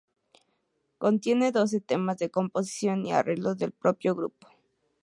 Contiene 0.97 1.51
doce 1.51 1.79
temas 1.79 2.17
de 2.17 2.31
composición 2.31 3.05
y 3.05 3.11
arreglos 3.13 3.59
del 3.59 3.71
propio 3.71 4.15
grupo. 4.15 4.47